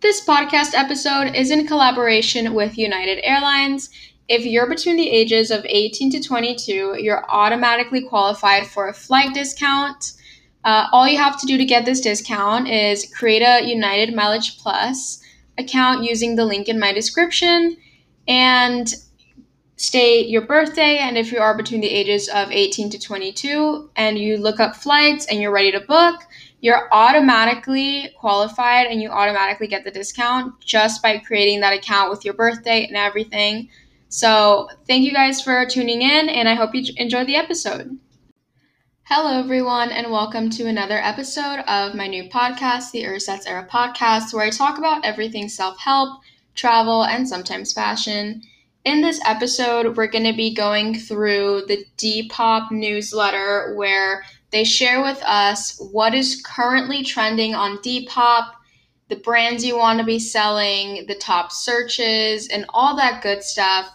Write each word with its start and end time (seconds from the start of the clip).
This 0.00 0.22
podcast 0.22 0.74
episode 0.74 1.34
is 1.34 1.50
in 1.50 1.66
collaboration 1.66 2.52
with 2.52 2.76
United 2.76 3.18
Airlines. 3.24 3.88
If 4.28 4.44
you're 4.44 4.68
between 4.68 4.96
the 4.96 5.10
ages 5.10 5.50
of 5.50 5.64
18 5.64 6.10
to 6.10 6.22
22, 6.22 6.98
you're 7.00 7.24
automatically 7.30 8.02
qualified 8.02 8.66
for 8.66 8.88
a 8.88 8.92
flight 8.92 9.32
discount. 9.32 10.12
Uh, 10.64 10.86
all 10.92 11.08
you 11.08 11.16
have 11.16 11.40
to 11.40 11.46
do 11.46 11.56
to 11.56 11.64
get 11.64 11.86
this 11.86 12.02
discount 12.02 12.68
is 12.68 13.10
create 13.16 13.40
a 13.40 13.66
United 13.66 14.14
Mileage 14.14 14.58
Plus 14.58 15.22
account 15.56 16.04
using 16.04 16.36
the 16.36 16.44
link 16.44 16.68
in 16.68 16.78
my 16.78 16.92
description 16.92 17.78
and 18.28 18.94
state 19.76 20.28
your 20.28 20.42
birthday. 20.42 20.98
And 20.98 21.16
if 21.16 21.32
you 21.32 21.38
are 21.38 21.56
between 21.56 21.80
the 21.80 21.90
ages 21.90 22.28
of 22.28 22.52
18 22.52 22.90
to 22.90 22.98
22 22.98 23.90
and 23.96 24.18
you 24.18 24.36
look 24.36 24.60
up 24.60 24.76
flights 24.76 25.24
and 25.24 25.40
you're 25.40 25.50
ready 25.50 25.72
to 25.72 25.80
book, 25.80 26.20
you're 26.66 26.88
automatically 26.90 28.10
qualified 28.18 28.88
and 28.88 29.00
you 29.00 29.08
automatically 29.08 29.68
get 29.68 29.84
the 29.84 29.90
discount 29.92 30.52
just 30.58 31.00
by 31.00 31.16
creating 31.16 31.60
that 31.60 31.72
account 31.72 32.10
with 32.10 32.24
your 32.24 32.34
birthday 32.34 32.84
and 32.84 32.96
everything. 32.96 33.68
So, 34.08 34.68
thank 34.88 35.04
you 35.04 35.12
guys 35.12 35.40
for 35.40 35.64
tuning 35.64 36.02
in, 36.02 36.28
and 36.28 36.48
I 36.48 36.54
hope 36.54 36.74
you 36.74 36.92
enjoy 36.96 37.24
the 37.24 37.36
episode. 37.36 37.96
Hello, 39.04 39.38
everyone, 39.38 39.92
and 39.92 40.10
welcome 40.10 40.50
to 40.50 40.66
another 40.66 40.98
episode 40.98 41.60
of 41.68 41.94
my 41.94 42.08
new 42.08 42.24
podcast, 42.30 42.90
the 42.90 43.04
Ursets 43.04 43.46
Era 43.46 43.68
Podcast, 43.70 44.34
where 44.34 44.44
I 44.44 44.50
talk 44.50 44.76
about 44.76 45.04
everything 45.04 45.48
self 45.48 45.78
help, 45.78 46.20
travel, 46.56 47.04
and 47.04 47.28
sometimes 47.28 47.72
fashion. 47.72 48.42
In 48.84 49.02
this 49.02 49.20
episode, 49.24 49.96
we're 49.96 50.08
going 50.08 50.24
to 50.24 50.36
be 50.36 50.52
going 50.52 50.96
through 50.96 51.62
the 51.68 51.84
Depop 51.96 52.72
newsletter 52.72 53.74
where 53.76 54.24
they 54.56 54.64
share 54.64 55.02
with 55.02 55.22
us 55.22 55.78
what 55.92 56.14
is 56.14 56.42
currently 56.42 57.02
trending 57.02 57.54
on 57.54 57.76
Depop, 57.82 58.52
the 59.10 59.16
brands 59.16 59.62
you 59.62 59.76
want 59.76 59.98
to 59.98 60.04
be 60.06 60.18
selling, 60.18 61.04
the 61.06 61.14
top 61.14 61.52
searches, 61.52 62.48
and 62.48 62.64
all 62.70 62.96
that 62.96 63.22
good 63.22 63.42
stuff. 63.42 63.86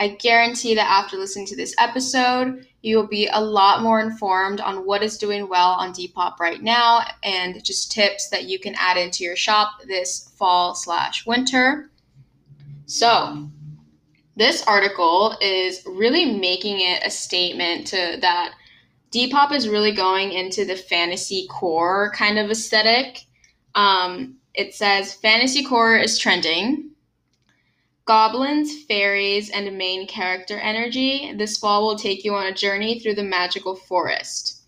I 0.00 0.08
guarantee 0.08 0.74
that 0.74 0.90
after 0.90 1.16
listening 1.16 1.46
to 1.46 1.54
this 1.54 1.76
episode, 1.78 2.66
you 2.82 2.96
will 2.96 3.06
be 3.06 3.28
a 3.32 3.40
lot 3.40 3.84
more 3.84 4.00
informed 4.00 4.60
on 4.60 4.84
what 4.84 5.04
is 5.04 5.16
doing 5.16 5.48
well 5.48 5.74
on 5.74 5.92
Depop 5.92 6.40
right 6.40 6.60
now 6.60 7.04
and 7.22 7.62
just 7.62 7.92
tips 7.92 8.30
that 8.30 8.46
you 8.46 8.58
can 8.58 8.74
add 8.78 8.96
into 8.96 9.22
your 9.22 9.36
shop 9.36 9.74
this 9.86 10.32
fall 10.36 10.74
slash 10.74 11.24
winter. 11.24 11.88
So, 12.86 13.48
this 14.34 14.64
article 14.66 15.36
is 15.40 15.84
really 15.86 16.32
making 16.32 16.80
it 16.80 17.00
a 17.06 17.10
statement 17.10 17.86
to 17.88 18.18
that 18.20 18.54
Depop 19.12 19.52
is 19.52 19.68
really 19.68 19.92
going 19.92 20.32
into 20.32 20.64
the 20.64 20.76
fantasy 20.76 21.46
core 21.48 22.12
kind 22.14 22.38
of 22.38 22.50
aesthetic. 22.50 23.24
Um, 23.74 24.36
it 24.54 24.74
says 24.74 25.14
fantasy 25.14 25.64
core 25.64 25.96
is 25.96 26.18
trending. 26.18 26.90
Goblins, 28.04 28.84
fairies, 28.84 29.50
and 29.50 29.76
main 29.76 30.06
character 30.06 30.58
energy. 30.58 31.32
This 31.36 31.58
fall 31.58 31.86
will 31.86 31.98
take 31.98 32.24
you 32.24 32.34
on 32.34 32.46
a 32.46 32.54
journey 32.54 32.98
through 32.98 33.14
the 33.14 33.22
magical 33.22 33.76
forest. 33.76 34.62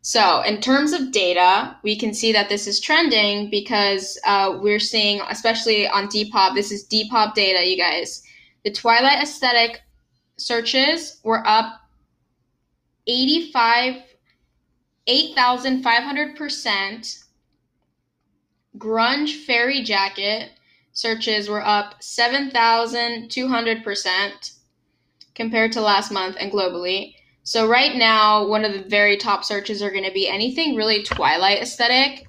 So, 0.00 0.42
in 0.42 0.60
terms 0.60 0.92
of 0.92 1.12
data, 1.12 1.76
we 1.82 1.96
can 1.96 2.14
see 2.14 2.32
that 2.32 2.48
this 2.48 2.66
is 2.66 2.80
trending 2.80 3.50
because 3.50 4.18
uh, 4.24 4.58
we're 4.60 4.80
seeing, 4.80 5.20
especially 5.28 5.86
on 5.86 6.08
Depop, 6.08 6.54
this 6.54 6.72
is 6.72 6.88
Depop 6.88 7.34
data, 7.34 7.64
you 7.68 7.76
guys. 7.76 8.22
The 8.64 8.70
Twilight 8.70 9.22
aesthetic 9.22 9.82
searches 10.36 11.20
were 11.24 11.46
up 11.46 11.80
85 13.08 14.02
8,500%. 15.08 17.24
Grunge 18.76 19.44
Fairy 19.44 19.82
Jacket 19.82 20.50
searches 20.92 21.48
were 21.48 21.64
up 21.64 22.00
7,200% 22.00 24.52
compared 25.34 25.72
to 25.72 25.80
last 25.80 26.12
month 26.12 26.36
and 26.38 26.52
globally. 26.52 27.14
So, 27.42 27.66
right 27.66 27.96
now, 27.96 28.46
one 28.46 28.66
of 28.66 28.74
the 28.74 28.84
very 28.88 29.16
top 29.16 29.44
searches 29.44 29.82
are 29.82 29.90
going 29.90 30.04
to 30.04 30.12
be 30.12 30.28
anything 30.28 30.76
really 30.76 31.02
Twilight 31.02 31.62
aesthetic. 31.62 32.28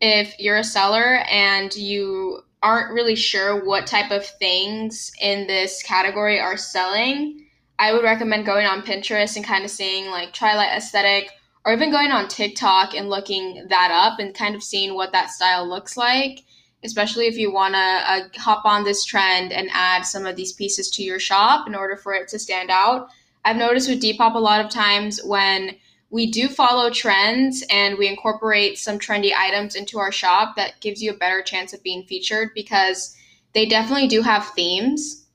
If 0.00 0.34
you're 0.40 0.56
a 0.56 0.64
seller 0.64 1.20
and 1.30 1.72
you 1.76 2.40
aren't 2.62 2.92
really 2.92 3.14
sure 3.14 3.64
what 3.64 3.86
type 3.86 4.10
of 4.10 4.26
things 4.26 5.12
in 5.20 5.46
this 5.46 5.84
category 5.84 6.40
are 6.40 6.56
selling, 6.56 7.45
I 7.78 7.92
would 7.92 8.02
recommend 8.02 8.46
going 8.46 8.66
on 8.66 8.82
Pinterest 8.82 9.36
and 9.36 9.44
kind 9.44 9.64
of 9.64 9.70
seeing 9.70 10.10
like 10.10 10.32
Twilight 10.32 10.76
aesthetic 10.76 11.30
or 11.64 11.72
even 11.72 11.90
going 11.90 12.10
on 12.10 12.28
TikTok 12.28 12.94
and 12.94 13.10
looking 13.10 13.66
that 13.68 13.90
up 13.90 14.18
and 14.18 14.34
kind 14.34 14.54
of 14.54 14.62
seeing 14.62 14.94
what 14.94 15.12
that 15.12 15.30
style 15.30 15.68
looks 15.68 15.96
like, 15.96 16.44
especially 16.84 17.26
if 17.26 17.36
you 17.36 17.52
want 17.52 17.74
to 17.74 17.78
uh, 17.78 18.20
hop 18.36 18.64
on 18.64 18.84
this 18.84 19.04
trend 19.04 19.52
and 19.52 19.68
add 19.72 20.02
some 20.02 20.24
of 20.24 20.36
these 20.36 20.52
pieces 20.52 20.90
to 20.92 21.02
your 21.02 21.18
shop 21.18 21.66
in 21.66 21.74
order 21.74 21.96
for 21.96 22.14
it 22.14 22.28
to 22.28 22.38
stand 22.38 22.70
out. 22.70 23.08
I've 23.44 23.56
noticed 23.56 23.88
with 23.88 24.02
Depop 24.02 24.34
a 24.34 24.38
lot 24.38 24.64
of 24.64 24.70
times 24.70 25.20
when 25.22 25.76
we 26.08 26.30
do 26.30 26.48
follow 26.48 26.88
trends 26.88 27.64
and 27.68 27.98
we 27.98 28.08
incorporate 28.08 28.78
some 28.78 28.98
trendy 28.98 29.32
items 29.36 29.74
into 29.74 29.98
our 29.98 30.12
shop 30.12 30.56
that 30.56 30.80
gives 30.80 31.02
you 31.02 31.10
a 31.10 31.16
better 31.16 31.42
chance 31.42 31.72
of 31.72 31.82
being 31.82 32.04
featured 32.04 32.50
because 32.54 33.16
they 33.52 33.66
definitely 33.66 34.06
do 34.06 34.22
have 34.22 34.48
themes 34.50 35.25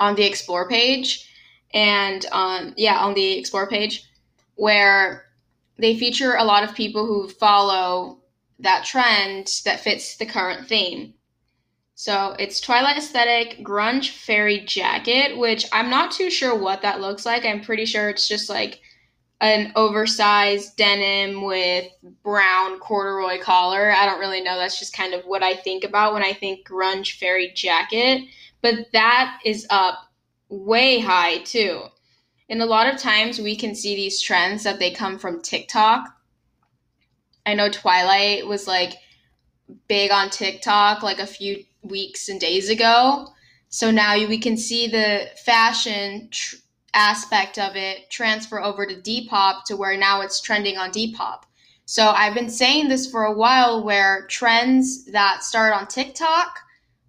on 0.00 0.14
the 0.14 0.24
explore 0.24 0.68
page 0.68 1.30
and 1.72 2.26
on 2.32 2.74
yeah 2.76 2.98
on 2.98 3.14
the 3.14 3.38
explore 3.38 3.68
page 3.68 4.04
where 4.56 5.24
they 5.78 5.98
feature 5.98 6.36
a 6.36 6.44
lot 6.44 6.62
of 6.62 6.74
people 6.74 7.04
who 7.06 7.28
follow 7.28 8.18
that 8.60 8.84
trend 8.84 9.48
that 9.64 9.80
fits 9.80 10.16
the 10.16 10.26
current 10.26 10.68
theme. 10.68 11.14
So 11.96 12.36
it's 12.38 12.60
twilight 12.60 12.96
aesthetic 12.96 13.64
grunge 13.64 14.10
fairy 14.10 14.60
jacket 14.60 15.36
which 15.36 15.66
i'm 15.72 15.90
not 15.90 16.10
too 16.10 16.30
sure 16.30 16.56
what 16.56 16.82
that 16.82 17.00
looks 17.00 17.26
like. 17.26 17.44
I'm 17.44 17.60
pretty 17.60 17.84
sure 17.86 18.08
it's 18.08 18.28
just 18.28 18.48
like 18.48 18.80
an 19.40 19.72
oversized 19.76 20.76
denim 20.76 21.42
with 21.42 21.86
brown 22.22 22.78
corduroy 22.78 23.40
collar. 23.40 23.92
I 23.92 24.06
don't 24.06 24.20
really 24.20 24.40
know. 24.40 24.56
That's 24.56 24.78
just 24.78 24.96
kind 24.96 25.12
of 25.12 25.24
what 25.24 25.42
i 25.42 25.54
think 25.54 25.84
about 25.84 26.14
when 26.14 26.22
i 26.24 26.32
think 26.32 26.66
grunge 26.66 27.18
fairy 27.18 27.52
jacket 27.54 28.22
but 28.64 28.90
that 28.94 29.40
is 29.44 29.66
up 29.68 30.08
way 30.48 30.98
high 30.98 31.36
too. 31.42 31.82
And 32.48 32.62
a 32.62 32.66
lot 32.66 32.92
of 32.92 32.98
times 32.98 33.38
we 33.38 33.56
can 33.56 33.74
see 33.74 33.94
these 33.94 34.22
trends 34.22 34.64
that 34.64 34.78
they 34.78 34.90
come 34.90 35.18
from 35.18 35.42
TikTok. 35.42 36.08
I 37.44 37.52
know 37.52 37.68
Twilight 37.68 38.46
was 38.46 38.66
like 38.66 38.94
big 39.86 40.10
on 40.10 40.30
TikTok 40.30 41.02
like 41.02 41.18
a 41.18 41.26
few 41.26 41.62
weeks 41.82 42.30
and 42.30 42.40
days 42.40 42.70
ago. 42.70 43.28
So 43.68 43.90
now 43.90 44.16
we 44.16 44.38
can 44.38 44.56
see 44.56 44.88
the 44.88 45.28
fashion 45.44 46.28
tr- 46.30 46.56
aspect 46.94 47.58
of 47.58 47.76
it 47.76 48.08
transfer 48.08 48.62
over 48.62 48.86
to 48.86 48.94
Depop 48.94 49.64
to 49.64 49.76
where 49.76 49.98
now 49.98 50.22
it's 50.22 50.40
trending 50.40 50.78
on 50.78 50.90
Depop. 50.90 51.42
So 51.84 52.08
I've 52.08 52.32
been 52.32 52.48
saying 52.48 52.88
this 52.88 53.10
for 53.10 53.24
a 53.24 53.36
while 53.36 53.84
where 53.84 54.26
trends 54.28 55.04
that 55.12 55.44
start 55.44 55.74
on 55.74 55.86
TikTok 55.86 56.60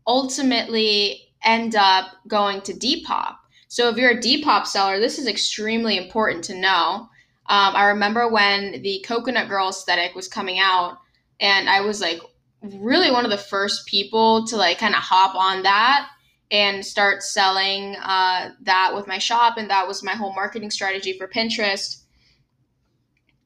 ultimately 0.05 1.24
end 1.45 1.75
up 1.75 2.07
going 2.27 2.61
to 2.61 2.73
Depop. 2.73 3.35
So 3.67 3.89
if 3.89 3.97
you're 3.97 4.11
a 4.11 4.21
Depop 4.21 4.65
seller, 4.65 4.99
this 4.99 5.19
is 5.19 5.27
extremely 5.27 5.97
important 5.97 6.43
to 6.45 6.59
know. 6.59 7.09
Um, 7.47 7.75
I 7.75 7.85
remember 7.85 8.27
when 8.29 8.81
the 8.81 9.03
Coconut 9.05 9.49
Girl 9.49 9.69
aesthetic 9.69 10.15
was 10.15 10.27
coming 10.27 10.59
out, 10.59 10.97
and 11.39 11.69
I 11.69 11.81
was 11.81 12.01
like 12.01 12.19
really 12.61 13.11
one 13.11 13.25
of 13.25 13.31
the 13.31 13.37
first 13.37 13.85
people 13.85 14.47
to 14.47 14.57
like 14.57 14.79
kind 14.79 14.95
of 14.95 15.01
hop 15.01 15.35
on 15.35 15.63
that 15.63 16.09
and 16.51 16.85
start 16.85 17.21
selling 17.21 17.95
uh, 17.97 18.49
that 18.61 18.93
with 18.95 19.07
my 19.07 19.17
shop, 19.17 19.57
and 19.57 19.69
that 19.69 19.87
was 19.87 20.03
my 20.03 20.13
whole 20.13 20.33
marketing 20.33 20.71
strategy 20.71 21.17
for 21.17 21.27
Pinterest. 21.27 22.01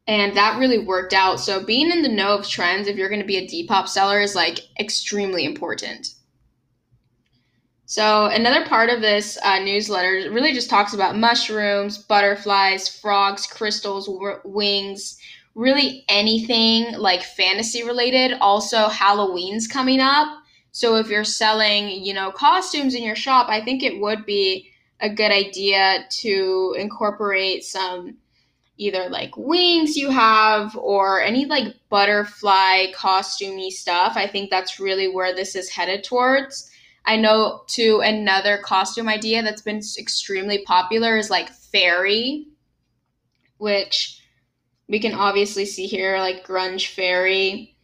And 0.07 0.35
that 0.37 0.59
really 0.59 0.79
worked 0.79 1.13
out. 1.13 1.39
So 1.39 1.63
being 1.63 1.91
in 1.91 2.01
the 2.01 2.09
know 2.09 2.37
of 2.37 2.47
trends, 2.47 2.87
if 2.87 2.97
you're 2.97 3.09
going 3.09 3.21
to 3.21 3.27
be 3.27 3.37
a 3.37 3.47
Depop 3.47 3.87
seller, 3.87 4.19
is 4.19 4.35
like 4.35 4.61
extremely 4.79 5.45
important. 5.45 6.07
So, 7.89 8.25
another 8.25 8.67
part 8.67 8.91
of 8.91 9.01
this 9.01 9.35
uh, 9.41 9.57
newsletter 9.57 10.29
really 10.31 10.53
just 10.53 10.69
talks 10.69 10.93
about 10.93 11.17
mushrooms, 11.17 11.97
butterflies, 11.97 12.87
frogs, 12.87 13.47
crystals, 13.47 14.05
w- 14.05 14.39
wings, 14.45 15.17
really 15.55 16.05
anything 16.07 16.95
like 16.99 17.23
fantasy 17.23 17.83
related. 17.83 18.33
Also, 18.41 18.89
Halloween's 18.89 19.67
coming 19.67 19.99
up. 19.99 20.27
So, 20.71 20.97
if 20.97 21.09
you're 21.09 21.23
selling, 21.23 21.89
you 21.89 22.13
know, 22.13 22.31
costumes 22.31 22.93
in 22.93 23.01
your 23.01 23.15
shop, 23.15 23.47
I 23.49 23.59
think 23.59 23.81
it 23.81 23.99
would 23.99 24.23
be 24.23 24.69
a 24.99 25.09
good 25.09 25.31
idea 25.31 26.05
to 26.21 26.75
incorporate 26.77 27.63
some 27.63 28.17
either 28.77 29.09
like 29.09 29.35
wings 29.35 29.97
you 29.97 30.11
have 30.11 30.77
or 30.77 31.23
any 31.23 31.45
like 31.45 31.73
butterfly 31.89 32.91
costumey 32.95 33.71
stuff. 33.71 34.13
I 34.15 34.27
think 34.27 34.51
that's 34.51 34.79
really 34.79 35.07
where 35.07 35.33
this 35.33 35.55
is 35.55 35.71
headed 35.71 36.03
towards. 36.03 36.69
I 37.09 37.15
know 37.15 37.63
to 37.69 38.01
another 38.01 38.59
costume 38.59 39.09
idea 39.09 39.41
that's 39.41 39.63
been 39.63 39.81
extremely 39.97 40.59
popular 40.59 41.17
is 41.17 41.31
like 41.31 41.49
fairy, 41.49 42.45
which 43.57 44.21
we 44.87 44.99
can 44.99 45.15
obviously 45.15 45.65
see 45.65 45.87
here, 45.87 46.19
like 46.19 46.45
grunge 46.45 46.93
fairy. 46.93 47.75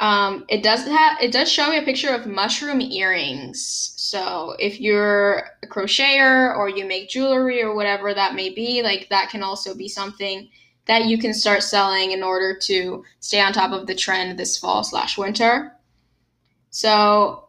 Um, 0.00 0.46
it 0.48 0.62
does 0.62 0.86
have 0.86 1.20
it 1.20 1.32
does 1.32 1.52
show 1.52 1.68
me 1.68 1.76
a 1.76 1.82
picture 1.82 2.14
of 2.14 2.26
mushroom 2.26 2.80
earrings. 2.80 3.92
So 3.96 4.56
if 4.58 4.80
you're 4.80 5.50
a 5.62 5.66
crocheter 5.66 6.56
or 6.56 6.70
you 6.70 6.86
make 6.86 7.10
jewelry 7.10 7.62
or 7.62 7.74
whatever 7.74 8.14
that 8.14 8.34
may 8.34 8.48
be, 8.48 8.82
like 8.82 9.06
that 9.10 9.28
can 9.28 9.42
also 9.42 9.74
be 9.74 9.86
something 9.86 10.48
that 10.86 11.04
you 11.04 11.18
can 11.18 11.34
start 11.34 11.62
selling 11.62 12.12
in 12.12 12.22
order 12.22 12.58
to 12.62 13.04
stay 13.20 13.38
on 13.38 13.52
top 13.52 13.72
of 13.72 13.86
the 13.86 13.94
trend 13.94 14.38
this 14.38 14.56
fall 14.56 14.82
slash 14.82 15.18
winter. 15.18 15.76
So 16.70 17.48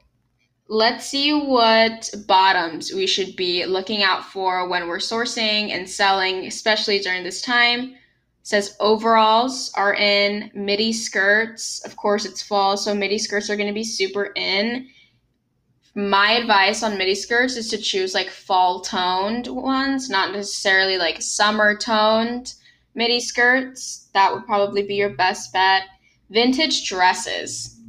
let's 0.69 1.05
see 1.05 1.33
what 1.33 2.09
bottoms 2.25 2.93
we 2.93 3.05
should 3.05 3.35
be 3.35 3.65
looking 3.65 4.01
out 4.01 4.23
for 4.25 4.67
when 4.67 4.87
we're 4.87 4.97
sourcing 4.97 5.69
and 5.71 5.89
selling, 5.89 6.45
especially 6.45 6.99
during 6.99 7.23
this 7.23 7.41
time. 7.41 7.95
Says 8.43 8.75
overalls 8.79 9.71
are 9.75 9.93
in 9.93 10.51
midi 10.53 10.91
skirts. 10.91 11.83
Of 11.85 11.95
course 11.95 12.25
it's 12.25 12.41
fall 12.41 12.75
so 12.75 12.93
midi 12.93 13.17
skirts 13.17 13.49
are 13.49 13.55
going 13.55 13.67
to 13.67 13.73
be 13.73 13.85
super 13.85 14.31
in. 14.35 14.87
My 15.95 16.31
advice 16.31 16.83
on 16.83 16.97
midi 16.97 17.15
skirts 17.15 17.55
is 17.55 17.69
to 17.69 17.77
choose 17.77 18.13
like 18.13 18.29
fall 18.29 18.81
toned 18.81 19.47
ones 19.47 20.09
not 20.09 20.33
necessarily 20.33 20.97
like 20.97 21.21
summer 21.21 21.77
toned 21.77 22.55
midi 22.95 23.21
skirts. 23.21 24.09
That 24.13 24.33
would 24.33 24.45
probably 24.45 24.83
be 24.83 24.95
your 24.95 25.15
best 25.15 25.53
bet. 25.53 25.83
Vintage 26.29 26.89
dresses. 26.89 27.79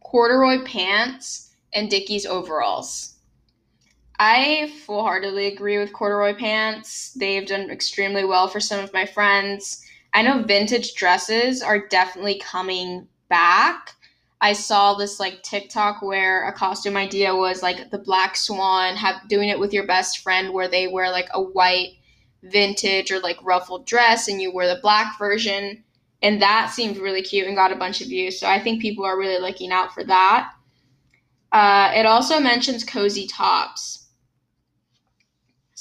Corduroy 0.00 0.64
pants 0.64 1.51
and 1.72 1.90
dickies 1.90 2.26
overalls 2.26 3.12
I 4.24 4.72
full 4.86 5.02
heartedly 5.02 5.48
agree 5.48 5.78
with 5.78 5.92
corduroy 5.92 6.34
pants. 6.34 7.12
They've 7.14 7.44
done 7.44 7.70
extremely 7.70 8.24
well 8.24 8.46
for 8.46 8.60
some 8.60 8.82
of 8.84 8.92
my 8.92 9.04
friends. 9.04 9.84
I 10.14 10.22
know 10.22 10.44
vintage 10.44 10.94
dresses 10.94 11.60
are 11.60 11.88
definitely 11.88 12.38
coming 12.38 13.08
back. 13.28 13.96
I 14.40 14.52
saw 14.52 14.94
this 14.94 15.18
like 15.18 15.42
TikTok 15.42 16.02
where 16.02 16.46
a 16.46 16.52
costume 16.52 16.96
idea 16.96 17.34
was 17.34 17.64
like 17.64 17.90
the 17.90 17.98
black 17.98 18.36
swan, 18.36 18.94
have 18.94 19.28
doing 19.28 19.48
it 19.48 19.58
with 19.58 19.72
your 19.72 19.88
best 19.88 20.18
friend 20.18 20.52
where 20.52 20.68
they 20.68 20.86
wear 20.86 21.10
like 21.10 21.28
a 21.34 21.42
white 21.42 21.94
vintage 22.44 23.10
or 23.10 23.18
like 23.18 23.42
ruffled 23.42 23.86
dress 23.86 24.28
and 24.28 24.40
you 24.40 24.54
wear 24.54 24.72
the 24.72 24.80
black 24.82 25.18
version. 25.18 25.82
And 26.22 26.40
that 26.42 26.70
seemed 26.70 26.98
really 26.98 27.22
cute 27.22 27.48
and 27.48 27.56
got 27.56 27.72
a 27.72 27.76
bunch 27.76 28.00
of 28.00 28.06
views. 28.06 28.38
So 28.38 28.46
I 28.46 28.60
think 28.60 28.82
people 28.82 29.04
are 29.04 29.18
really 29.18 29.40
looking 29.40 29.72
out 29.72 29.92
for 29.92 30.04
that. 30.04 30.52
Uh, 31.52 31.92
it 31.94 32.06
also 32.06 32.40
mentions 32.40 32.84
cozy 32.84 33.26
tops 33.26 34.02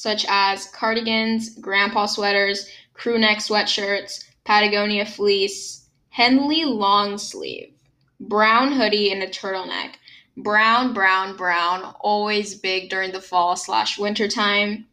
such 0.02 0.26
as 0.28 0.66
cardigans, 0.66 1.50
grandpa 1.60 2.08
sweaters, 2.08 2.68
crew 2.94 3.20
neck 3.20 3.38
sweatshirts, 3.38 4.26
Patagonia 4.46 5.06
fleece, 5.06 5.86
Henley 6.10 6.66
long 6.66 7.20
sleeve, 7.20 7.72
brown 8.20 8.72
hoodie, 8.72 9.12
and 9.12 9.22
a 9.22 9.28
turtleneck. 9.28 9.94
Brown, 10.38 10.94
brown, 10.94 11.38
brown, 11.38 11.94
always 12.00 12.56
big 12.56 12.90
during 12.90 13.12
the 13.12 13.22
fall 13.22 13.56
slash 13.56 14.00
winter 14.00 14.28
time. 14.28 14.88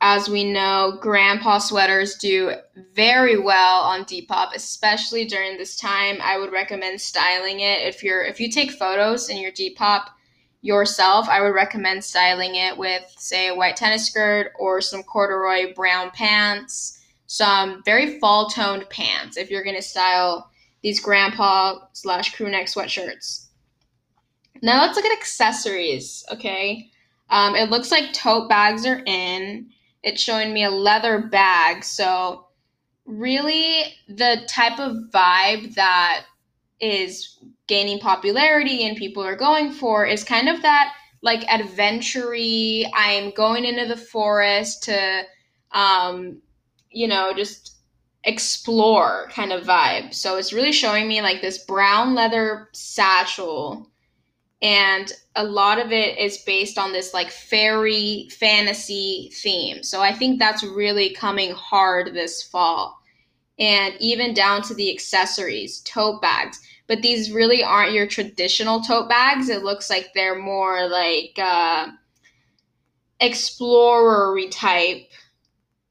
As 0.00 0.28
we 0.28 0.44
know, 0.44 0.96
grandpa 1.00 1.58
sweaters 1.58 2.16
do 2.16 2.52
very 2.94 3.36
well 3.36 3.80
on 3.80 4.04
Depop, 4.04 4.54
especially 4.54 5.24
during 5.24 5.56
this 5.56 5.76
time. 5.76 6.18
I 6.22 6.38
would 6.38 6.52
recommend 6.52 7.00
styling 7.00 7.60
it 7.60 7.82
if 7.82 8.04
you're 8.04 8.22
if 8.22 8.38
you 8.38 8.50
take 8.50 8.70
photos 8.72 9.28
in 9.28 9.38
your 9.38 9.50
Depop 9.50 10.08
yourself, 10.60 11.28
I 11.28 11.40
would 11.40 11.54
recommend 11.54 12.04
styling 12.04 12.56
it 12.56 12.76
with, 12.76 13.12
say, 13.16 13.48
a 13.48 13.54
white 13.54 13.76
tennis 13.76 14.06
skirt 14.06 14.52
or 14.58 14.80
some 14.80 15.02
corduroy 15.02 15.74
brown 15.74 16.10
pants, 16.10 17.00
some 17.26 17.82
very 17.84 18.18
fall 18.18 18.48
toned 18.48 18.88
pants 18.90 19.36
if 19.36 19.50
you're 19.50 19.64
to 19.64 19.82
style 19.82 20.50
these 20.82 21.00
grandpa 21.00 21.78
slash 21.92 22.34
crew 22.34 22.50
neck 22.50 22.66
sweatshirts. 22.66 23.46
Now 24.62 24.82
let's 24.82 24.96
look 24.96 25.04
at 25.04 25.16
accessories, 25.16 26.24
okay? 26.32 26.90
Um, 27.30 27.54
it 27.54 27.70
looks 27.70 27.90
like 27.90 28.12
tote 28.12 28.48
bags 28.48 28.86
are 28.86 29.02
in. 29.06 29.70
It's 30.08 30.22
showing 30.22 30.52
me 30.52 30.64
a 30.64 30.70
leather 30.70 31.20
bag. 31.20 31.84
So, 31.84 32.46
really, 33.04 33.94
the 34.08 34.42
type 34.48 34.78
of 34.78 34.96
vibe 35.12 35.74
that 35.74 36.24
is 36.80 37.38
gaining 37.66 37.98
popularity 37.98 38.86
and 38.86 38.96
people 38.96 39.22
are 39.22 39.36
going 39.36 39.72
for 39.72 40.06
is 40.06 40.24
kind 40.24 40.48
of 40.48 40.62
that 40.62 40.94
like 41.22 41.44
adventure 41.52 42.34
I'm 42.94 43.30
going 43.32 43.64
into 43.64 43.86
the 43.86 43.96
forest 43.96 44.84
to 44.84 45.22
um 45.72 46.40
you 46.90 47.08
know 47.08 47.32
just 47.34 47.76
explore 48.24 49.28
kind 49.32 49.52
of 49.52 49.64
vibe. 49.64 50.12
So 50.12 50.36
it's 50.36 50.52
really 50.52 50.72
showing 50.72 51.08
me 51.08 51.22
like 51.22 51.40
this 51.40 51.64
brown 51.64 52.14
leather 52.14 52.68
satchel 52.72 53.90
and 54.60 55.12
a 55.36 55.44
lot 55.44 55.78
of 55.78 55.92
it 55.92 56.18
is 56.18 56.38
based 56.38 56.78
on 56.78 56.92
this 56.92 57.14
like 57.14 57.30
fairy 57.30 58.28
fantasy 58.38 59.30
theme. 59.34 59.82
So 59.82 60.00
I 60.00 60.12
think 60.12 60.38
that's 60.38 60.64
really 60.64 61.14
coming 61.14 61.52
hard 61.52 62.12
this 62.12 62.42
fall. 62.42 63.00
And 63.58 63.94
even 64.00 64.34
down 64.34 64.62
to 64.62 64.74
the 64.74 64.92
accessories, 64.92 65.80
tote 65.80 66.22
bags 66.22 66.60
but 66.88 67.02
these 67.02 67.30
really 67.30 67.62
aren't 67.62 67.92
your 67.92 68.06
traditional 68.06 68.80
tote 68.80 69.08
bags. 69.08 69.50
It 69.50 69.62
looks 69.62 69.90
like 69.90 70.10
they're 70.14 70.40
more 70.40 70.88
like 70.88 71.38
uh, 71.38 71.88
explorer 73.20 74.40
type. 74.50 75.06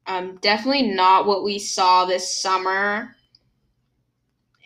Um, 0.06 0.38
definitely 0.42 0.90
not 0.90 1.26
what 1.26 1.44
we 1.44 1.60
saw 1.60 2.04
this 2.04 2.34
summer. 2.34 3.14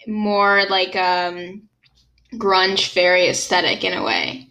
More 0.07 0.65
like 0.71 0.97
um, 0.97 1.69
grunge 2.35 2.89
fairy 2.89 3.29
aesthetic 3.29 3.85
in 3.85 3.93
a 3.93 4.03
way. 4.03 4.49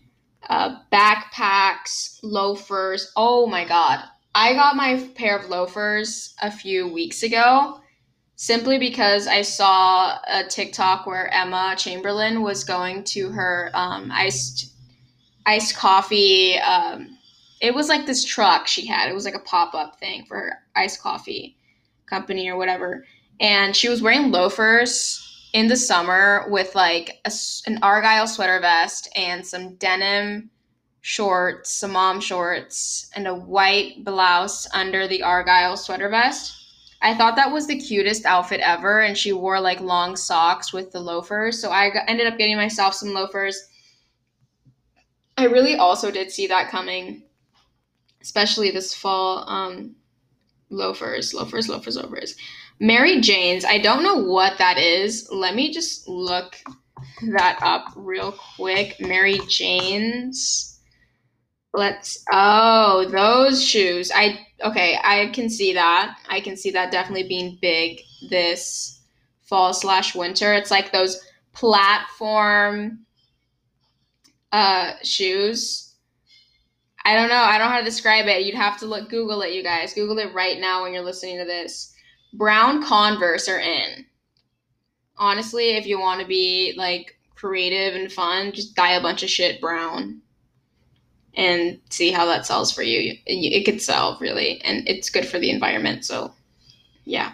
Uh, 0.50 0.78
backpacks, 0.92 2.20
loafers. 2.24 3.12
Oh 3.16 3.48
my 3.48 3.66
god. 3.66 4.04
I 4.34 4.54
got 4.54 4.76
my 4.76 5.10
pair 5.16 5.38
of 5.38 5.50
loafers 5.50 6.34
a 6.42 6.52
few 6.52 6.88
weeks 6.88 7.24
ago 7.24 7.80
simply 8.36 8.80
because 8.80 9.28
I 9.28 9.44
saw 9.44 10.18
a 10.28 10.44
TikTok 10.48 11.06
where 11.06 11.32
Emma 11.34 11.76
Chamberlain 11.78 12.42
was 12.42 12.64
going 12.64 13.04
to 13.06 13.30
her 13.30 13.70
um, 13.74 14.12
iced 14.12 14.74
iced 15.46 15.76
coffee. 15.76 16.58
Um, 16.58 17.18
it 17.62 17.74
was 17.74 17.90
like 17.90 18.06
this 18.06 18.24
truck 18.24 18.68
she 18.68 18.88
had. 18.88 19.10
It 19.10 19.14
was 19.14 19.26
like 19.26 19.36
a 19.36 19.40
pop 19.40 19.74
up 19.76 20.00
thing 20.00 20.26
for 20.26 20.38
her 20.38 20.58
iced 20.76 21.02
coffee 21.02 21.58
company 22.08 22.50
or 22.50 22.58
whatever. 22.58 23.06
And 23.40 23.76
she 23.76 23.90
was 23.90 24.02
wearing 24.02 24.32
loafers 24.32 25.31
in 25.54 25.68
the 25.68 25.76
summer 25.76 26.46
with 26.50 26.76
like 26.76 27.20
a, 27.26 27.32
an 27.68 27.80
argyle 27.82 28.28
sweater 28.28 28.60
vest 28.60 29.10
and 29.16 29.46
some 29.46 29.76
denim 29.76 30.50
shorts, 31.02 31.72
some 31.72 31.92
mom 31.92 32.22
shorts, 32.22 33.10
and 33.16 33.28
a 33.28 33.36
white 33.36 34.04
blouse 34.06 34.68
under 34.74 35.08
the 35.08 35.24
argyle 35.24 35.76
sweater 35.76 36.10
vest 36.10 36.62
I 37.02 37.16
thought 37.16 37.36
that 37.36 37.52
was 37.52 37.66
the 37.66 37.80
cutest 37.80 38.26
outfit 38.26 38.60
ever, 38.62 39.02
and 39.02 39.18
she 39.18 39.34
wore 39.34 39.60
like 39.60 39.82
long 39.82 40.16
socks 40.16 40.72
with 40.72 40.92
the 40.92 41.00
loafers. 41.00 41.60
So 41.60 41.72
I 41.72 41.90
got, 41.90 42.08
ended 42.08 42.28
up 42.28 42.38
getting 42.38 42.58
myself 42.58 42.94
some 42.94 43.14
loafers. 43.14 43.60
I 45.38 45.46
really 45.46 45.76
also 45.76 46.12
did 46.12 46.30
see 46.32 46.46
that 46.48 46.70
coming, 46.70 47.24
especially 48.22 48.70
this 48.70 48.94
fall. 48.94 49.50
Um, 49.50 49.96
loafers, 50.70 51.34
loafers, 51.34 51.68
loafers, 51.68 51.98
loafers. 51.98 52.36
Mary 52.82 53.22
Jane's. 53.22 53.64
I 53.64 53.78
don't 53.78 54.02
know 54.02 54.16
what 54.16 54.58
that 54.58 54.80
is. 54.80 55.30
Let 55.32 55.54
me 55.54 55.72
just 55.72 56.08
look 56.08 56.58
that 57.28 57.60
up 57.62 57.94
real 57.96 58.36
quick. 58.56 59.00
Mary 59.00 59.40
Jane's. 59.48 60.80
Let's. 61.76 62.26
Oh, 62.34 63.08
those 63.08 63.64
shoes. 63.64 64.12
I 64.14 64.48
okay, 64.64 64.98
I 65.04 65.28
can 65.28 65.48
see 65.48 65.74
that. 65.76 66.18
I 66.28 66.42
can 66.42 66.58
see 66.58 66.72
that 66.72 66.92
definitely 66.92 67.28
being 67.28 67.60
big 67.62 68.02
this 68.32 69.00
fall 69.44 69.76
slash 69.76 70.16
winter. 70.16 70.52
It's 70.52 70.72
like 70.72 70.92
those 70.92 71.22
platform 71.54 73.06
uh, 74.52 74.94
shoes. 75.04 75.94
I 77.06 77.14
don't 77.16 77.30
know. 77.30 77.36
I 77.36 77.60
don't 77.60 77.68
know 77.68 77.74
how 77.74 77.80
to 77.80 77.86
describe 77.86 78.26
it. 78.26 78.44
You'd 78.44 78.56
have 78.56 78.80
to 78.80 78.88
look 78.88 79.08
Google 79.08 79.44
it, 79.44 79.54
you 79.54 79.62
guys. 79.62 79.94
Google 79.94 80.18
it 80.18 80.34
right 80.34 80.60
now 80.60 80.82
when 80.82 80.94
you're 80.94 81.04
listening 81.04 81.38
to 81.38 81.46
this. 81.46 81.91
Brown 82.34 82.84
Converse 82.84 83.48
are 83.50 83.60
in. 83.60 84.06
Honestly, 85.18 85.72
if 85.72 85.86
you 85.86 86.00
want 86.00 86.22
to 86.22 86.28
be 86.28 86.74
like 86.78 87.18
creative 87.36 88.00
and 88.00 88.12
fun, 88.12 88.52
just 88.52 88.76
dye 88.76 88.94
a 88.94 89.02
bunch 89.02 89.24
of 89.24 89.30
shit 89.30 89.60
brown 89.62 90.22
and 91.36 91.80
see 91.90 92.12
how 92.12 92.26
that 92.26 92.46
sells 92.46 92.72
for 92.72 92.84
you. 92.84 93.16
It 93.26 93.66
could 93.66 93.82
sell 93.82 94.18
really, 94.20 94.62
and 94.62 94.88
it's 94.88 95.10
good 95.10 95.26
for 95.26 95.40
the 95.40 95.50
environment. 95.50 96.06
So, 96.06 96.34
yeah. 97.06 97.34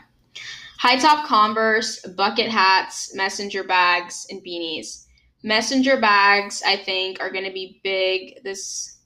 High 0.80 0.98
top 0.98 1.26
Converse, 1.26 2.00
bucket 2.06 2.50
hats, 2.50 3.16
messenger 3.16 3.64
bags, 3.64 4.28
and 4.30 4.44
beanies. 4.44 5.06
Messenger 5.44 6.00
bags, 6.00 6.62
I 6.66 6.76
think, 6.76 7.20
are 7.20 7.32
going 7.32 7.46
to 7.46 7.54
be 7.54 7.80
big 7.84 8.44
this 8.44 8.97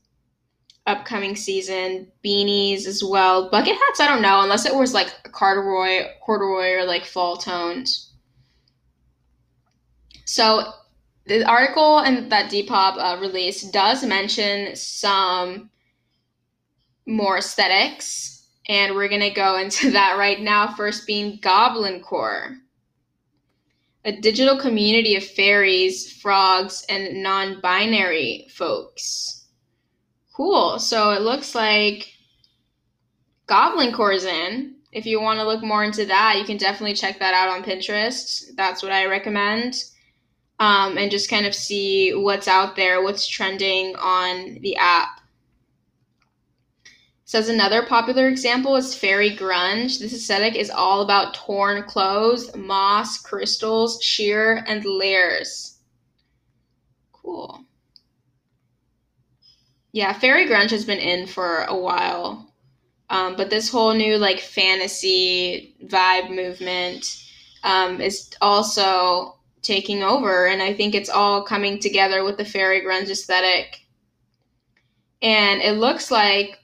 upcoming 0.87 1.35
season. 1.35 2.11
Beanies 2.23 2.85
as 2.85 3.03
well. 3.03 3.49
Bucket 3.49 3.75
hats, 3.75 3.99
I 3.99 4.07
don't 4.07 4.21
know, 4.21 4.41
unless 4.41 4.65
it 4.65 4.75
was 4.75 4.93
like 4.93 5.31
corduroy, 5.31 6.05
corduroy 6.21 6.73
or 6.73 6.85
like 6.85 7.05
fall 7.05 7.37
tones. 7.37 8.11
So 10.25 10.71
the 11.25 11.43
article 11.43 11.99
and 11.99 12.31
that 12.31 12.51
Depop 12.51 12.97
uh, 12.97 13.19
release 13.19 13.63
does 13.71 14.03
mention 14.03 14.75
some 14.75 15.69
more 17.05 17.37
aesthetics, 17.37 18.47
and 18.67 18.95
we're 18.95 19.09
gonna 19.09 19.33
go 19.33 19.57
into 19.61 19.91
that 19.91 20.17
right 20.17 20.39
now. 20.39 20.73
First, 20.73 21.05
being 21.05 21.39
Goblin 21.41 22.01
Core, 22.01 22.57
a 24.05 24.13
digital 24.13 24.59
community 24.59 25.15
of 25.15 25.23
fairies, 25.23 26.11
frogs, 26.21 26.85
and 26.89 27.21
non-binary 27.21 28.47
folks. 28.49 29.40
Cool. 30.41 30.79
So 30.79 31.11
it 31.11 31.21
looks 31.21 31.53
like 31.53 32.11
Goblin 33.45 33.93
Core 33.93 34.11
is 34.11 34.25
in. 34.25 34.73
If 34.91 35.05
you 35.05 35.21
want 35.21 35.39
to 35.39 35.45
look 35.45 35.61
more 35.61 35.83
into 35.83 36.03
that, 36.07 36.37
you 36.39 36.45
can 36.45 36.57
definitely 36.57 36.95
check 36.95 37.19
that 37.19 37.35
out 37.35 37.49
on 37.49 37.63
Pinterest. 37.63 38.45
That's 38.55 38.81
what 38.81 38.91
I 38.91 39.05
recommend 39.05 39.75
um, 40.59 40.97
and 40.97 41.11
just 41.11 41.29
kind 41.29 41.45
of 41.45 41.53
see 41.53 42.15
what's 42.15 42.47
out 42.47 42.75
there, 42.75 43.03
what's 43.03 43.27
trending 43.27 43.95
on 43.97 44.57
the 44.61 44.75
app. 44.77 45.21
Says 47.25 47.47
another 47.47 47.85
popular 47.85 48.27
example 48.27 48.75
is 48.75 48.95
fairy 48.95 49.37
grunge. 49.37 49.99
This 49.99 50.11
aesthetic 50.11 50.55
is 50.55 50.71
all 50.71 51.01
about 51.01 51.35
torn 51.35 51.83
clothes, 51.83 52.55
moss, 52.55 53.21
crystals, 53.21 54.01
sheer, 54.01 54.65
and 54.67 54.83
layers. 54.85 55.77
Cool. 57.11 57.63
Yeah, 59.93 60.13
fairy 60.13 60.47
grunge 60.47 60.71
has 60.71 60.85
been 60.85 60.99
in 60.99 61.27
for 61.27 61.63
a 61.63 61.75
while. 61.75 62.53
Um, 63.09 63.35
but 63.35 63.49
this 63.49 63.69
whole 63.69 63.93
new 63.93 64.17
like 64.17 64.39
fantasy 64.39 65.75
vibe 65.85 66.33
movement 66.33 67.23
um, 67.63 67.99
is 67.99 68.29
also 68.39 69.37
taking 69.61 70.01
over. 70.01 70.47
And 70.47 70.61
I 70.61 70.73
think 70.73 70.95
it's 70.95 71.09
all 71.09 71.43
coming 71.43 71.79
together 71.79 72.23
with 72.23 72.37
the 72.37 72.45
fairy 72.45 72.81
grunge 72.81 73.09
aesthetic. 73.09 73.81
And 75.21 75.61
it 75.61 75.73
looks 75.73 76.09
like 76.09 76.57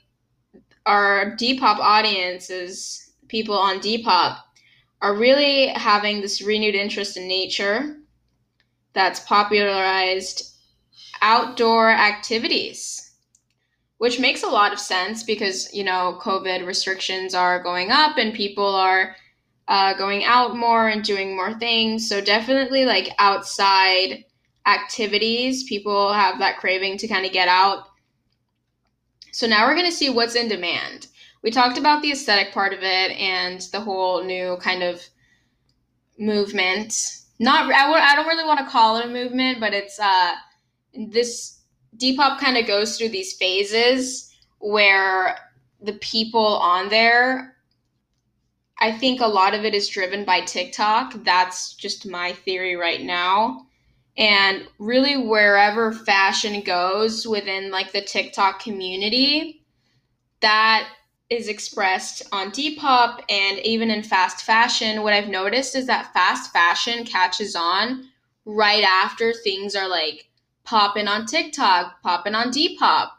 our 0.85 1.35
Depop 1.35 1.79
audiences, 1.79 3.11
people 3.27 3.57
on 3.57 3.79
Depop, 3.79 4.37
are 5.01 5.15
really 5.15 5.67
having 5.67 6.21
this 6.21 6.41
renewed 6.41 6.73
interest 6.73 7.17
in 7.17 7.27
nature 7.27 7.97
that's 8.93 9.19
popularized 9.19 10.55
outdoor 11.21 11.91
activities, 11.91 13.06
which 13.97 14.19
makes 14.19 14.43
a 14.43 14.47
lot 14.47 14.73
of 14.73 14.79
sense 14.79 15.23
because, 15.23 15.73
you 15.73 15.83
know, 15.83 16.19
COVID 16.21 16.65
restrictions 16.65 17.33
are 17.33 17.61
going 17.61 17.89
up 17.91 18.17
and 18.17 18.33
people 18.33 18.65
are 18.65 19.15
uh, 19.67 19.93
going 19.95 20.23
out 20.23 20.55
more 20.55 20.87
and 20.87 21.03
doing 21.03 21.35
more 21.35 21.53
things. 21.57 22.07
So 22.07 22.21
definitely 22.21 22.85
like 22.85 23.09
outside 23.19 24.23
activities, 24.65 25.63
people 25.63 26.13
have 26.13 26.39
that 26.39 26.57
craving 26.57 26.97
to 26.99 27.07
kind 27.07 27.25
of 27.25 27.31
get 27.31 27.47
out. 27.47 27.85
So 29.31 29.47
now 29.47 29.67
we're 29.67 29.75
going 29.75 29.89
to 29.89 29.95
see 29.95 30.09
what's 30.09 30.35
in 30.35 30.47
demand. 30.47 31.07
We 31.43 31.51
talked 31.51 31.77
about 31.77 32.01
the 32.01 32.11
aesthetic 32.11 32.53
part 32.53 32.73
of 32.73 32.79
it 32.81 33.11
and 33.11 33.61
the 33.71 33.79
whole 33.79 34.23
new 34.23 34.57
kind 34.57 34.83
of 34.83 35.01
movement. 36.19 37.21
Not 37.39 37.71
I, 37.71 37.91
I 37.91 38.15
don't 38.15 38.27
really 38.27 38.45
want 38.45 38.59
to 38.59 38.65
call 38.65 38.97
it 38.97 39.05
a 39.05 39.09
movement, 39.09 39.59
but 39.59 39.73
it's 39.73 39.99
uh 39.99 40.33
this 40.93 41.56
Depop 41.97 42.39
kind 42.39 42.57
of 42.57 42.67
goes 42.67 42.97
through 42.97 43.09
these 43.09 43.33
phases 43.33 44.35
where 44.59 45.37
the 45.81 45.93
people 45.93 46.57
on 46.57 46.89
there 46.89 47.57
I 48.79 48.91
think 48.91 49.21
a 49.21 49.27
lot 49.27 49.53
of 49.53 49.65
it 49.65 49.73
is 49.73 49.89
driven 49.89 50.23
by 50.23 50.41
TikTok. 50.41 51.23
That's 51.23 51.73
just 51.73 52.05
my 52.05 52.33
theory 52.33 52.75
right 52.75 53.01
now. 53.01 53.65
And 54.17 54.67
really, 54.79 55.17
wherever 55.17 55.91
fashion 55.91 56.61
goes 56.61 57.27
within 57.27 57.71
like 57.71 57.91
the 57.91 58.01
TikTok 58.01 58.59
community, 58.59 59.63
that 60.41 60.89
is 61.29 61.47
expressed 61.47 62.23
on 62.31 62.51
Depop 62.51 63.19
and 63.29 63.59
even 63.59 63.91
in 63.91 64.03
fast 64.03 64.43
fashion. 64.43 65.03
What 65.03 65.13
I've 65.13 65.27
noticed 65.27 65.75
is 65.75 65.87
that 65.87 66.13
fast 66.13 66.53
fashion 66.53 67.03
catches 67.03 67.55
on 67.55 68.09
right 68.45 68.83
after 68.83 69.33
things 69.33 69.75
are 69.75 69.89
like 69.89 70.29
popping 70.67 71.07
on 71.07 71.25
TikTok, 71.25 72.01
popping 72.03 72.35
on 72.35 72.51
Depop. 72.51 73.09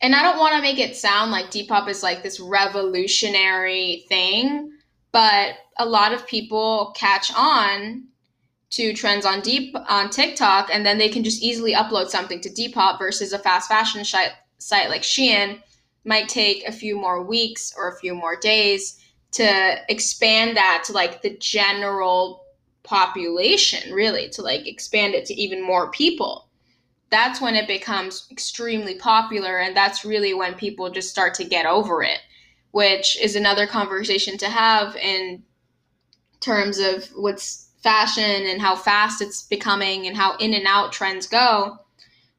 And 0.00 0.14
I 0.14 0.22
don't 0.22 0.38
want 0.38 0.54
to 0.54 0.62
make 0.62 0.78
it 0.78 0.96
sound 0.96 1.32
like 1.32 1.50
Depop 1.50 1.88
is 1.88 2.04
like 2.04 2.22
this 2.22 2.38
revolutionary 2.38 4.04
thing, 4.08 4.70
but 5.10 5.56
a 5.76 5.84
lot 5.84 6.12
of 6.12 6.26
people 6.26 6.94
catch 6.96 7.32
on 7.36 8.04
to 8.70 8.92
trends 8.92 9.26
on 9.26 9.40
deep 9.40 9.74
on 9.88 10.08
TikTok 10.08 10.68
and 10.72 10.86
then 10.86 10.98
they 10.98 11.08
can 11.08 11.24
just 11.24 11.42
easily 11.42 11.74
upload 11.74 12.08
something 12.08 12.40
to 12.40 12.50
Depop 12.50 12.98
versus 12.98 13.32
a 13.32 13.38
fast 13.38 13.68
fashion 13.68 14.04
site, 14.04 14.32
site 14.58 14.88
like 14.88 15.02
Shein 15.02 15.60
might 16.04 16.28
take 16.28 16.66
a 16.66 16.72
few 16.72 16.96
more 16.96 17.24
weeks 17.24 17.74
or 17.76 17.88
a 17.88 17.98
few 17.98 18.14
more 18.14 18.36
days 18.36 19.00
to 19.32 19.76
expand 19.88 20.56
that 20.56 20.84
to 20.86 20.92
like 20.92 21.22
the 21.22 21.36
general 21.38 22.43
population 22.84 23.92
really 23.92 24.28
to 24.30 24.42
like 24.42 24.66
expand 24.66 25.14
it 25.14 25.24
to 25.26 25.34
even 25.34 25.62
more 25.62 25.90
people. 25.90 26.48
That's 27.10 27.40
when 27.40 27.54
it 27.54 27.66
becomes 27.66 28.26
extremely 28.30 28.96
popular 28.96 29.58
and 29.58 29.76
that's 29.76 30.04
really 30.04 30.34
when 30.34 30.54
people 30.54 30.90
just 30.90 31.10
start 31.10 31.34
to 31.34 31.44
get 31.44 31.66
over 31.66 32.02
it 32.02 32.18
which 32.74 33.16
is 33.22 33.36
another 33.36 33.68
conversation 33.68 34.36
to 34.36 34.48
have 34.48 34.96
in 34.96 35.44
terms 36.40 36.80
of 36.80 37.04
what's 37.14 37.70
fashion 37.84 38.24
and 38.24 38.60
how 38.60 38.74
fast 38.74 39.22
it's 39.22 39.44
becoming 39.44 40.08
and 40.08 40.16
how 40.16 40.36
in 40.38 40.52
and 40.54 40.66
out 40.66 40.90
trends 40.90 41.28
go. 41.28 41.78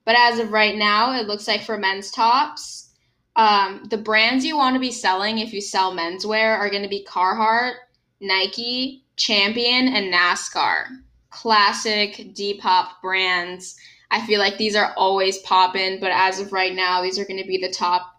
But 0.03 0.17
as 0.19 0.39
of 0.39 0.51
right 0.51 0.75
now 0.75 1.17
it 1.17 1.25
looks 1.27 1.47
like 1.47 1.63
for 1.63 1.77
men's 1.77 2.11
tops 2.11 2.91
um, 3.37 3.85
the 3.89 3.97
brands 3.97 4.43
you 4.43 4.57
want 4.57 4.75
to 4.75 4.79
be 4.81 4.91
selling 4.91 5.39
if 5.39 5.53
you 5.53 5.61
sell 5.61 5.93
menswear 5.93 6.57
are 6.57 6.69
going 6.69 6.83
to 6.83 6.89
be 6.89 7.07
carhartt 7.07 7.75
nike 8.19 9.04
champion 9.15 9.87
and 9.87 10.13
nascar 10.13 10.85
classic 11.29 12.33
depop 12.33 12.87
brands 13.01 13.75
I 14.11 14.25
feel 14.25 14.39
like 14.39 14.57
these 14.57 14.75
are 14.75 14.93
always 14.95 15.39
popping, 15.39 15.99
but 15.99 16.11
as 16.11 16.39
of 16.39 16.53
right 16.53 16.73
now, 16.73 17.01
these 17.01 17.19
are 17.19 17.25
going 17.25 17.41
to 17.41 17.47
be 17.47 17.57
the 17.57 17.71
top 17.71 18.13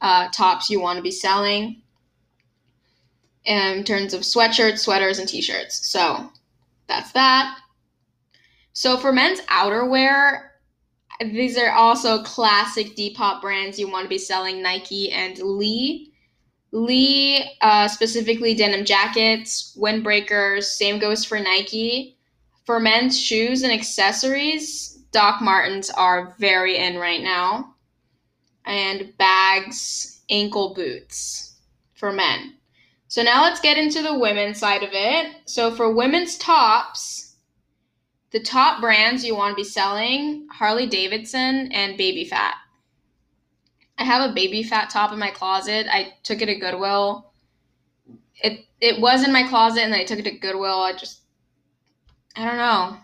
uh, 0.00 0.28
tops 0.28 0.68
you 0.68 0.80
want 0.80 0.96
to 0.96 1.02
be 1.02 1.10
selling 1.10 1.82
in 3.44 3.84
terms 3.84 4.14
of 4.14 4.22
sweatshirts, 4.22 4.80
sweaters, 4.80 5.18
and 5.18 5.28
t-shirts. 5.28 5.88
So 5.88 6.30
that's 6.86 7.12
that. 7.12 7.58
So 8.72 8.96
for 8.96 9.12
men's 9.12 9.40
outerwear, 9.42 10.48
these 11.20 11.56
are 11.56 11.72
also 11.72 12.22
classic 12.22 12.94
Depop 12.94 13.40
brands 13.40 13.78
you 13.78 13.90
want 13.90 14.04
to 14.04 14.08
be 14.08 14.18
selling 14.18 14.62
Nike 14.62 15.10
and 15.10 15.38
Lee. 15.38 16.07
Lee, 16.70 17.56
uh, 17.60 17.88
specifically 17.88 18.54
denim 18.54 18.84
jackets, 18.84 19.76
windbreakers, 19.78 20.64
same 20.64 20.98
goes 20.98 21.24
for 21.24 21.38
Nike. 21.38 22.16
For 22.64 22.78
men's 22.78 23.18
shoes 23.18 23.62
and 23.62 23.72
accessories, 23.72 24.98
Doc 25.10 25.40
Martens 25.40 25.88
are 25.90 26.34
very 26.38 26.76
in 26.76 26.96
right 26.96 27.22
now. 27.22 27.74
And 28.66 29.16
bags, 29.16 30.20
ankle 30.28 30.74
boots 30.74 31.54
for 31.94 32.12
men. 32.12 32.54
So 33.08 33.22
now 33.22 33.42
let's 33.42 33.60
get 33.60 33.78
into 33.78 34.02
the 34.02 34.18
women's 34.18 34.58
side 34.58 34.82
of 34.82 34.90
it. 34.92 35.34
So 35.46 35.70
for 35.74 35.90
women's 35.90 36.36
tops, 36.36 37.36
the 38.30 38.40
top 38.40 38.82
brands 38.82 39.24
you 39.24 39.34
want 39.34 39.52
to 39.52 39.62
be 39.62 39.64
selling 39.64 40.46
Harley 40.52 40.86
Davidson 40.86 41.72
and 41.72 41.96
Baby 41.96 42.26
Phat. 42.26 42.54
I 43.98 44.04
have 44.04 44.30
a 44.30 44.34
Baby 44.34 44.62
Phat 44.62 44.90
top 44.90 45.12
in 45.12 45.18
my 45.18 45.30
closet. 45.30 45.86
I 45.90 46.14
took 46.22 46.40
it 46.40 46.46
to 46.46 46.54
Goodwill. 46.54 47.32
It 48.36 48.64
it 48.80 49.00
was 49.00 49.26
in 49.26 49.32
my 49.32 49.42
closet 49.42 49.82
and 49.82 49.94
I 49.94 50.04
took 50.04 50.20
it 50.20 50.24
to 50.24 50.30
Goodwill. 50.30 50.78
I 50.80 50.92
just 50.92 51.20
I 52.36 52.44
don't 52.44 52.56
know. 52.56 52.96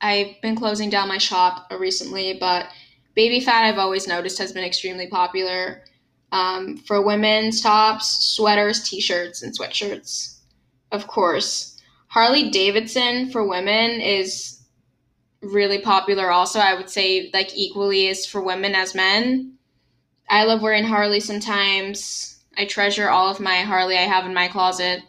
I've 0.00 0.40
been 0.40 0.56
closing 0.56 0.88
down 0.90 1.08
my 1.08 1.18
shop 1.18 1.70
recently, 1.78 2.36
but 2.38 2.68
Baby 3.14 3.40
Phat 3.40 3.64
I've 3.64 3.78
always 3.78 4.08
noticed 4.08 4.38
has 4.38 4.52
been 4.52 4.64
extremely 4.64 5.08
popular 5.08 5.84
um, 6.32 6.76
for 6.78 7.02
women's 7.02 7.60
tops, 7.60 8.34
sweaters, 8.34 8.88
t-shirts, 8.88 9.42
and 9.42 9.56
sweatshirts. 9.56 10.38
Of 10.92 11.06
course, 11.06 11.80
Harley 12.06 12.50
Davidson 12.50 13.30
for 13.30 13.46
women 13.46 14.00
is 14.00 14.62
really 15.42 15.80
popular. 15.80 16.30
Also, 16.30 16.58
I 16.58 16.74
would 16.74 16.88
say 16.88 17.30
like 17.34 17.54
equally 17.54 18.06
is 18.06 18.24
for 18.24 18.40
women 18.40 18.74
as 18.74 18.94
men. 18.94 19.57
I 20.30 20.44
love 20.44 20.62
wearing 20.62 20.84
Harley 20.84 21.20
sometimes. 21.20 22.42
I 22.56 22.64
treasure 22.66 23.08
all 23.08 23.30
of 23.30 23.40
my 23.40 23.58
Harley 23.58 23.96
I 23.96 24.02
have 24.02 24.26
in 24.26 24.34
my 24.34 24.48
closet. 24.48 25.00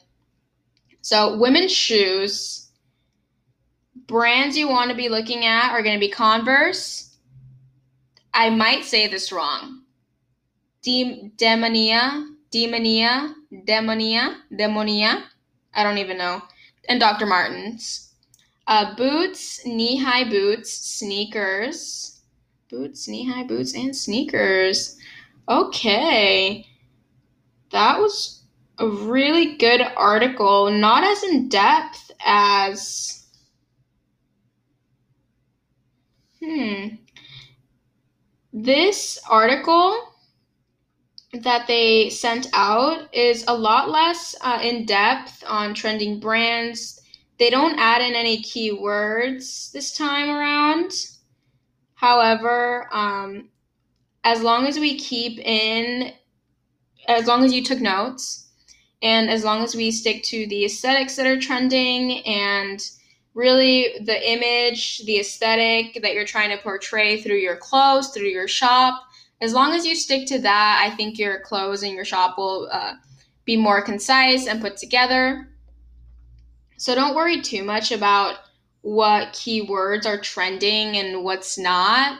So, 1.01 1.37
women's 1.37 1.71
shoes 1.71 2.69
brands 4.09 4.57
you 4.57 4.67
want 4.67 4.89
to 4.89 4.97
be 4.97 5.07
looking 5.07 5.45
at 5.45 5.71
are 5.71 5.83
going 5.83 5.95
to 5.95 6.05
be 6.05 6.11
Converse. 6.11 7.15
I 8.33 8.49
might 8.49 8.83
say 8.83 9.07
this 9.07 9.31
wrong. 9.31 9.83
De- 10.81 11.31
Demonia, 11.37 12.25
Demonia, 12.51 13.33
Demonia, 13.51 14.35
Demonia. 14.51 15.23
I 15.73 15.83
don't 15.83 15.97
even 15.99 16.17
know. 16.17 16.41
And 16.87 16.99
Dr. 16.99 17.25
Martens. 17.25 18.13
Uh, 18.67 18.95
boots, 18.95 19.65
knee 19.65 19.97
high 19.97 20.27
boots, 20.29 20.71
sneakers. 20.71 22.21
Boots, 22.69 23.07
knee 23.07 23.27
high 23.27 23.43
boots, 23.43 23.73
and 23.73 23.95
sneakers. 23.95 24.95
Okay. 25.49 26.67
That 27.71 27.99
was 27.99 28.43
a 28.77 28.87
really 28.87 29.57
good 29.57 29.81
article. 29.97 30.69
Not 30.69 31.03
as 31.03 31.23
in 31.23 31.49
depth 31.49 32.11
as. 32.23 33.25
Hmm. 36.39 36.87
This 38.53 39.19
article 39.29 39.97
that 41.33 41.67
they 41.67 42.09
sent 42.09 42.47
out 42.53 43.13
is 43.13 43.43
a 43.47 43.53
lot 43.53 43.89
less 43.89 44.35
uh, 44.41 44.59
in 44.63 44.85
depth 44.85 45.43
on 45.45 45.73
trending 45.73 46.19
brands. 46.19 47.01
They 47.37 47.49
don't 47.49 47.77
add 47.77 48.01
in 48.01 48.15
any 48.15 48.41
keywords 48.41 49.71
this 49.71 49.95
time 49.95 50.29
around. 50.29 50.91
However, 51.95 52.87
um, 52.91 53.49
as 54.29 54.43
long 54.43 54.67
as 54.67 54.77
we 54.79 54.95
keep 54.95 55.39
in, 55.39 56.13
as 57.07 57.25
long 57.25 57.43
as 57.43 57.51
you 57.51 57.63
took 57.63 57.81
notes, 57.81 58.47
and 59.01 59.27
as 59.27 59.43
long 59.43 59.63
as 59.63 59.75
we 59.75 59.89
stick 59.89 60.21
to 60.21 60.45
the 60.47 60.65
aesthetics 60.65 61.15
that 61.15 61.25
are 61.25 61.39
trending 61.39 62.23
and 62.27 62.79
really 63.33 63.95
the 64.05 64.31
image, 64.31 64.99
the 65.05 65.17
aesthetic 65.19 65.99
that 66.03 66.13
you're 66.13 66.25
trying 66.25 66.55
to 66.55 66.61
portray 66.61 67.19
through 67.19 67.37
your 67.37 67.55
clothes, 67.55 68.09
through 68.09 68.27
your 68.27 68.47
shop, 68.47 69.01
as 69.41 69.51
long 69.51 69.73
as 69.73 69.83
you 69.83 69.95
stick 69.95 70.27
to 70.27 70.37
that, 70.39 70.85
I 70.85 70.95
think 70.95 71.17
your 71.17 71.39
clothes 71.39 71.81
and 71.81 71.93
your 71.93 72.05
shop 72.05 72.37
will 72.37 72.69
uh, 72.71 72.93
be 73.45 73.57
more 73.57 73.81
concise 73.81 74.45
and 74.45 74.61
put 74.61 74.77
together. 74.77 75.47
So 76.77 76.93
don't 76.93 77.15
worry 77.15 77.41
too 77.41 77.63
much 77.63 77.91
about 77.91 78.35
what 78.81 79.33
keywords 79.33 80.05
are 80.05 80.21
trending 80.21 80.97
and 80.97 81.23
what's 81.23 81.57
not. 81.57 82.19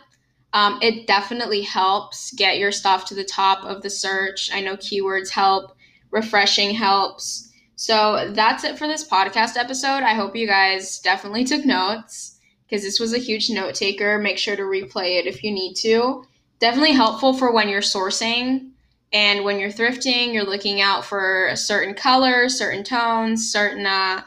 Um, 0.54 0.80
it 0.82 1.06
definitely 1.06 1.62
helps 1.62 2.34
get 2.34 2.58
your 2.58 2.72
stuff 2.72 3.06
to 3.06 3.16
the 3.16 3.24
top 3.24 3.64
of 3.64 3.82
the 3.82 3.90
search. 3.90 4.50
I 4.54 4.62
know 4.62 4.76
keywords 4.76 5.30
help, 5.30 5.76
refreshing 6.12 6.74
helps. 6.74 7.52
So 7.76 8.32
that's 8.34 8.64
it 8.64 8.78
for 8.78 8.88
this 8.88 9.08
podcast 9.08 9.56
episode. 9.56 10.04
I 10.04 10.14
hope 10.14 10.36
you 10.36 10.48
guys 10.48 11.00
definitely 11.00 11.44
took 11.44 11.66
notes 11.66 12.40
because 12.68 12.84
this 12.84 13.00
was 13.00 13.14
a 13.14 13.20
huge 13.20 13.50
note 13.50 13.76
taker. 13.76 14.18
Make 14.18 14.38
sure 14.38 14.56
to 14.56 14.64
replay 14.64 15.20
it 15.20 15.28
if 15.28 15.44
you 15.44 15.52
need 15.52 15.76
to 15.76 16.26
definitely 16.60 16.94
helpful 16.94 17.34
for 17.34 17.52
when 17.52 17.70
you're 17.70 17.82
sourcing 17.82 18.72
and 19.12 19.44
when 19.44 19.60
you're 19.60 19.72
thrifting 19.72 20.34
you're 20.34 20.44
looking 20.44 20.82
out 20.82 21.04
for 21.04 21.48
a 21.48 21.58
certain 21.58 21.96
color 21.96 22.48
certain 22.50 22.84
tones 22.84 23.52
certain 23.52 23.86
uh, 23.86 24.22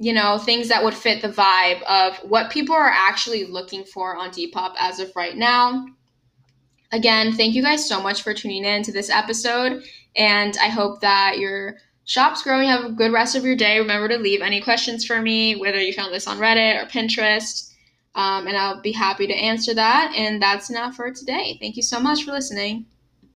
you 0.00 0.12
know 0.12 0.38
things 0.38 0.68
that 0.68 0.82
would 0.82 0.94
fit 0.94 1.22
the 1.22 1.28
vibe 1.28 1.82
of 1.82 2.16
what 2.28 2.50
people 2.50 2.74
are 2.74 2.90
actually 2.90 3.44
looking 3.44 3.84
for 3.84 4.16
on 4.16 4.30
depop 4.30 4.74
as 4.78 4.98
of 4.98 5.14
right 5.14 5.36
now 5.36 5.86
again 6.92 7.32
thank 7.32 7.54
you 7.54 7.62
guys 7.62 7.88
so 7.88 8.00
much 8.00 8.22
for 8.22 8.34
tuning 8.34 8.64
in 8.64 8.82
to 8.82 8.92
this 8.92 9.10
episode 9.10 9.82
and 10.16 10.56
i 10.60 10.68
hope 10.68 11.00
that 11.00 11.38
your 11.38 11.76
shop's 12.06 12.42
growing 12.42 12.68
have 12.68 12.84
a 12.84 12.90
good 12.90 13.12
rest 13.12 13.36
of 13.36 13.44
your 13.44 13.54
day 13.54 13.78
remember 13.78 14.08
to 14.08 14.18
leave 14.18 14.40
any 14.40 14.60
questions 14.60 15.04
for 15.04 15.22
me 15.22 15.54
whether 15.54 15.80
you 15.80 15.92
found 15.92 16.12
this 16.12 16.26
on 16.26 16.38
reddit 16.38 16.82
or 16.82 16.86
pinterest 16.86 17.70
um, 18.14 18.46
and 18.46 18.56
I'll 18.56 18.80
be 18.80 18.92
happy 18.92 19.26
to 19.26 19.34
answer 19.34 19.74
that. 19.74 20.12
And 20.16 20.42
that's 20.42 20.70
enough 20.70 20.96
for 20.96 21.12
today. 21.12 21.56
Thank 21.60 21.76
you 21.76 21.82
so 21.82 22.00
much 22.00 22.24
for 22.24 22.32
listening. 22.32 22.86